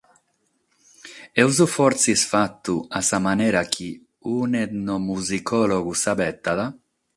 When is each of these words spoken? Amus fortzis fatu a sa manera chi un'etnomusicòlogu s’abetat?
Amus 1.43 1.59
fortzis 1.73 2.23
fatu 2.31 2.75
a 2.97 2.99
sa 3.09 3.17
manera 3.27 3.61
chi 3.73 3.89
un'etnomusicòlogu 4.37 5.93
s’abetat? 6.01 6.59